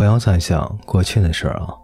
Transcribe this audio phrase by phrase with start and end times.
[0.00, 1.78] 不要再想过去的事了。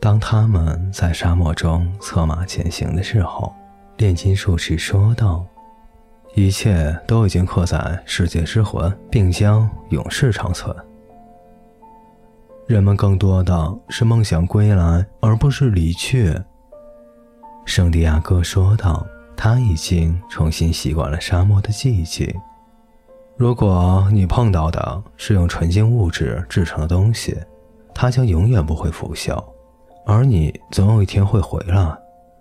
[0.00, 3.54] 当他们在沙漠中策马前行的时候，
[3.98, 5.46] 炼金术士说道
[6.34, 10.74] ：“一切都已经刻在世界之魂，并将永世长存。
[12.66, 16.36] 人们更多的是梦想归来，而不是离去。”
[17.64, 19.06] 圣地亚哥说道
[19.38, 22.34] ：“他已经重新习惯了沙漠的寂静。
[23.38, 27.38] 如果你碰到的是用纯净物质制成的东西，
[27.94, 29.40] 它将永远不会腐朽。”
[30.04, 31.96] 而你总有一天会回来。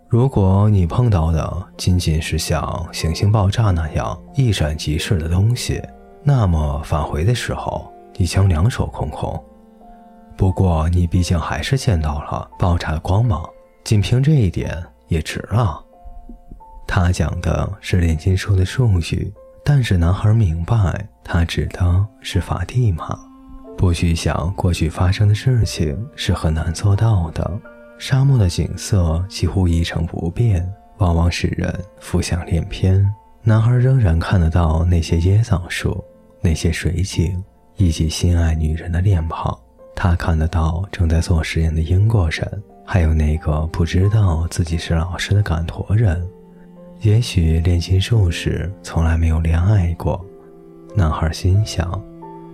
[0.07, 5.79] 如果你碰到的仅仅是像行星爆炸那样一闪即逝的东西，
[6.23, 9.39] 那么返回的时候你将两手空空。
[10.35, 13.47] 不过你毕竟还是见到了爆炸的光芒，
[13.83, 15.79] 仅凭这一点也值了。
[16.87, 19.31] 他讲的是炼金术的术语，
[19.69, 23.19] 但是男孩明白，他指的是法蒂玛。
[23.77, 27.59] 不去想过去发生的事情是很难做到的。
[27.99, 30.65] 沙漠的景色几乎一成不变，
[30.99, 33.05] 往往使人浮想联翩。
[33.43, 36.01] 男孩仍然看得到那些椰枣树、
[36.39, 37.43] 那些水井，
[37.75, 39.53] 以及心爱女人的脸庞。
[39.93, 46.25] 他看得到正在做实验的英国人，还有那个不知道自己是老师的赶驼人。
[47.01, 50.23] 也许炼金术士从来没有恋爱过，
[50.95, 52.03] 男孩心想。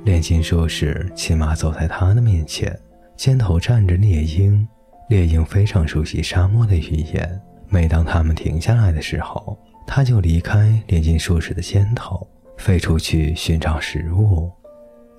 [0.04, 2.78] 炼金术士骑马走在他的面前，
[3.16, 4.68] 肩头站着猎鹰。
[5.08, 7.42] 猎鹰非常熟悉沙漠的语言。
[7.70, 12.28] 每当他们停下来的时候，他就离开炼金术士的肩头，
[12.58, 14.52] 飞出去寻找食物。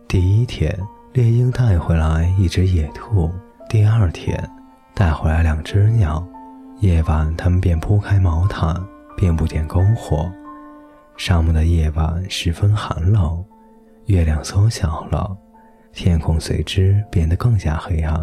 [0.06, 0.78] 第一天，
[1.14, 3.30] 猎鹰带回来一只野兔；
[3.70, 4.38] 第二天，
[4.92, 6.22] 带回来两只鸟。
[6.80, 8.74] 夜晚，他们便铺开毛毯，
[9.16, 10.30] 并不点篝火。
[11.16, 13.44] 沙漠的夜晚十分寒冷。
[14.06, 15.34] 月亮缩小了，
[15.90, 18.20] 天空随之变得更加黑暗。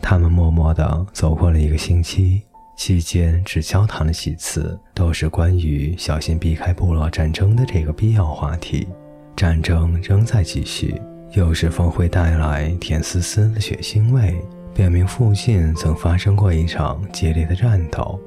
[0.00, 2.42] 他们默默地走过了一个星期，
[2.78, 8.88] 期间只交谈了几次，都是关于小心避开部落战争的这个必要话题。
[9.36, 10.98] 战争仍在继续，
[11.32, 14.34] 有时风会带来甜丝丝的血腥味，
[14.74, 18.18] 表明附近曾发生过一场激烈的战斗。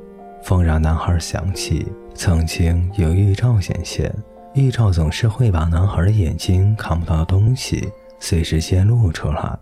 [0.43, 4.13] 风让男孩想起曾经有预兆显现。
[4.55, 7.87] 预兆总是会把男孩的眼睛看不到的东西
[8.19, 9.57] 随时揭露出来。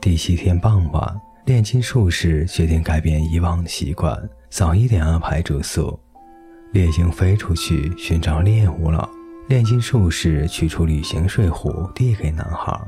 [0.00, 4.16] 第七天傍晚，炼金术士决定改变以往的习惯，
[4.48, 5.98] 早一点安排住宿。
[6.72, 9.08] 猎鹰飞出去寻找猎物了。
[9.48, 12.78] 炼金术士取出旅行水壶，递给男孩：“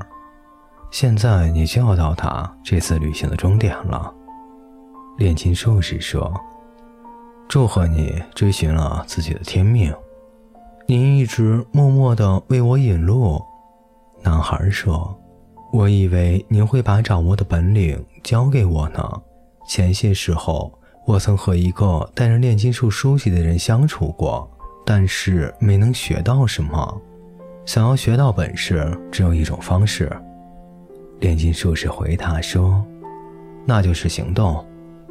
[0.92, 4.14] 现在你就要到达这次旅行的终点了。”
[5.18, 6.32] 炼金术士说
[7.50, 9.92] ：“祝贺你追寻了自己的天命。”
[10.86, 13.42] 您一直默默地为我引路，
[14.22, 15.18] 男孩说
[15.74, 19.00] ：“我以为您会把掌握的本领教给我呢。
[19.66, 20.72] 前些时候，
[21.04, 24.48] 我曾和一个带着炼金术书籍的人相处过，
[24.86, 27.00] 但是没能学到什么。
[27.66, 30.08] 想要学到本事，只有一种方式。”
[31.18, 32.80] 炼金术士回答说
[33.66, 34.64] ：“那就是行动。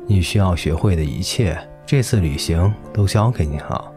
[0.08, 3.92] 你需要学会的一切，这次旅行都交给你了。”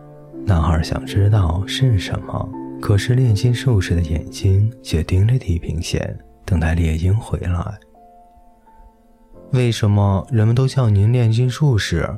[0.46, 2.48] 男孩想知道是什么，
[2.80, 7.78] 可是炼金术士的眼睛却盯着地平线，等待猎鹰回来。
[9.50, 12.08] 为什么人们都叫您炼金术士？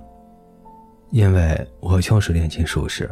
[1.11, 3.11] 因为我就是炼金术士。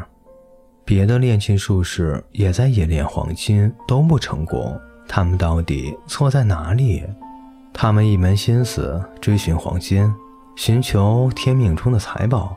[0.84, 4.80] 别的炼金术士也在冶炼黄金，都不成功。
[5.08, 7.02] 他们到底错在哪里？
[7.72, 10.08] 他们一门心思追寻黄金，
[10.56, 12.56] 寻求天命中的财宝。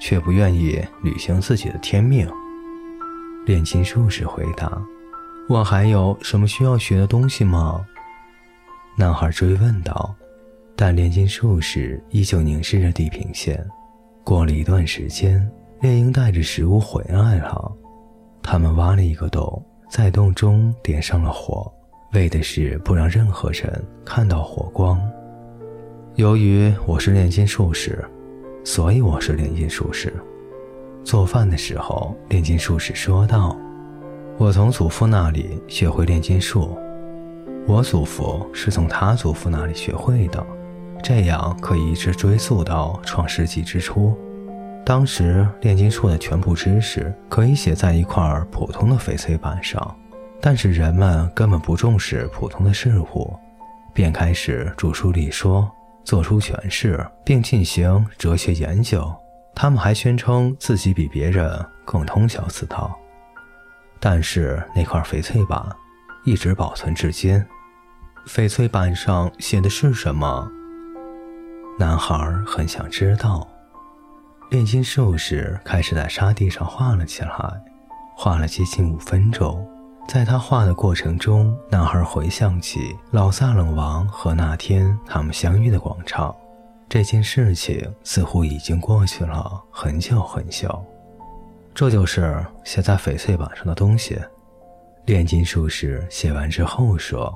[0.00, 2.28] 却不愿意履行自己的天命。
[3.46, 4.70] 炼金术士回答
[5.48, 7.82] ：“我还有什么需要学的东西吗？”
[8.98, 10.14] 男孩追问道。
[10.76, 13.64] 但炼金术士依旧凝视着地平线。
[14.24, 15.48] 过了一段时间，
[15.80, 17.72] 猎鹰带着食物回来了。
[18.42, 21.72] 他们挖了一个洞，在洞中点上了火，
[22.12, 25.00] 为的是不让任何人看到火光。
[26.16, 28.04] 由于我是炼金术士。
[28.62, 30.14] 所以我是炼金术士。
[31.02, 33.58] 做饭的时候，炼金术士说道
[34.38, 36.78] ：“我从祖父那里学会炼金术，
[37.66, 40.46] 我祖父是从他祖父那里学会的，
[41.02, 44.16] 这样可以一直追溯到创世纪之初。
[44.86, 49.94] 当时炼金术的全部知识可以写在一块普通的翡翠板上，
[50.40, 53.36] 但是人们根本不重视普通的事物，
[53.92, 55.68] 便开始著书立说。”
[56.04, 59.12] 做出诠释，并进行哲学研究。
[59.54, 62.96] 他们还宣称自己比别人更通晓此道。
[64.00, 65.64] 但是那块翡翠板
[66.24, 67.42] 一直保存至今。
[68.26, 70.50] 翡翠板上写的是什么？
[71.78, 72.16] 男孩
[72.46, 73.46] 很想知道。
[74.50, 77.30] 炼金术士开始在沙地上画了起来，
[78.16, 79.66] 画了接近五分钟。
[80.06, 86.34] 在他画的过程中，男孩回想起老萨冷王和那天他们相遇的广场。
[86.88, 90.84] 这件事情似乎已经过去了很久很久。
[91.74, 94.16] 这就是写在翡翠板上的东西。
[95.06, 97.34] 炼金术士写完之后说：“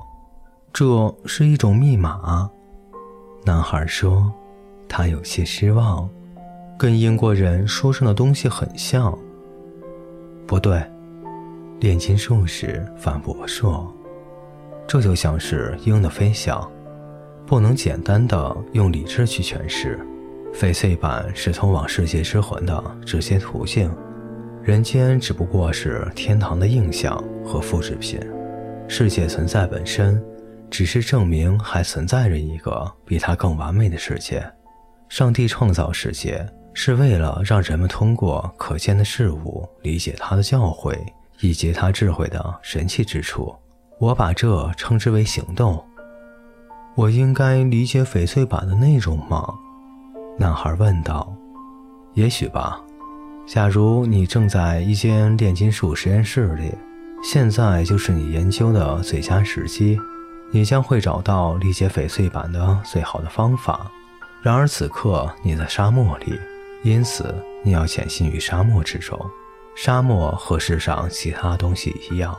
[0.71, 2.49] 这是一种密码。”
[3.43, 4.31] 男孩说
[4.87, 6.09] ：“他有些失望，
[6.77, 9.17] 跟英国人书上的东西很像。”
[10.47, 10.81] 不对，
[11.79, 13.93] 炼金术士反驳说
[14.87, 16.69] ：“这就像是鹰的飞翔。”
[17.47, 19.99] 不能简单的用理智去诠释，
[20.53, 23.91] 翡翠板是通往世界之魂的直接途径，
[24.61, 28.19] 人间只不过是天堂的印象和复制品，
[28.87, 30.23] 世界存在本身
[30.69, 34.45] 只是证明还存在着一个比它更完美的世界。
[35.07, 40.95] 上帝创造世界是为了让人们通过可见的事物理解他的教诲
[41.41, 43.55] 以及他智慧的神奇之处，
[43.99, 45.83] 我把这称之为行动。
[46.95, 49.47] 我应该理解翡翠板的内容吗？
[50.37, 51.33] 男孩问道。
[52.13, 52.81] 也许吧。
[53.45, 56.73] 假如你正在一间炼金术实验室里，
[57.23, 59.97] 现在就是你研究的最佳时机，
[60.51, 63.89] 你将会找到理解翡翠板的最好的方法。
[64.41, 66.39] 然而此刻你在沙漠里，
[66.83, 67.33] 因此
[67.63, 69.19] 你要潜心于沙漠之中。
[69.81, 72.37] 沙漠和世上其他东西一样，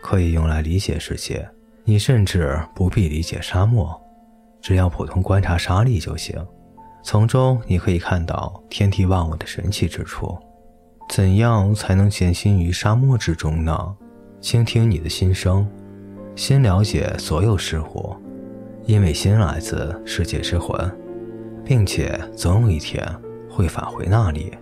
[0.00, 1.44] 可以用来理解世界。
[1.82, 4.00] 你甚至不必理解沙漠，
[4.62, 6.36] 只要普通观察沙粒就行。
[7.02, 10.38] 从中你可以看到天地万物的神奇之处。
[11.10, 13.96] 怎样才能潜心于沙漠之中呢？
[14.40, 15.68] 倾听你的心声，
[16.36, 18.14] 先了解所有事物，
[18.84, 20.96] 因为心来自世界之魂，
[21.64, 23.04] 并且总有一天
[23.50, 24.56] 会返回那里。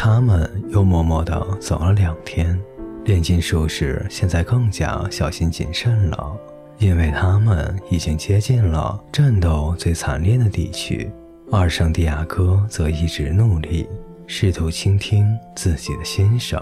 [0.00, 2.56] 他们又默默地走了两天。
[3.04, 6.36] 炼金术士现在更加小心谨慎了，
[6.78, 11.10] 因为他们已经接近了战斗最惨烈的地区。
[11.50, 13.88] 而圣地亚哥则一直努力，
[14.28, 16.60] 试图倾听自己的心声。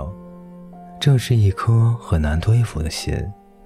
[0.99, 3.15] 这是一颗很难对付的心。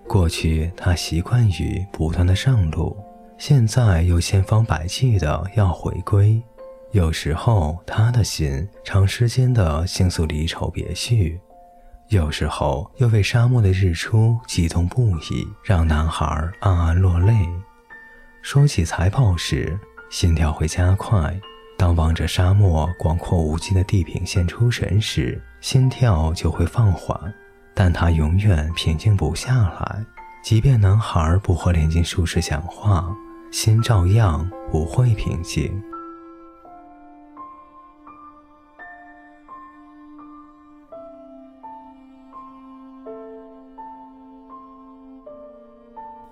[0.09, 2.97] 过去他习惯于不断的上路，
[3.39, 6.43] 现在又千方百计的要回归。
[6.93, 11.41] 有时候他的心长时间的倾诉离愁别绪。
[12.09, 16.27] 有时候又为沙漠的日出激动不已，让男孩
[16.59, 17.33] 暗暗落泪。
[18.43, 19.79] 说起财宝时，
[20.11, 21.31] 心跳会加快；
[21.79, 27.17] 当望着沙漠广阔无际的地平线出神时，心跳就会放缓。
[27.73, 30.05] 但他永远平静不下来，
[30.43, 33.09] 即便男孩不和炼金术士讲话，
[33.53, 35.81] 心照样不会平静。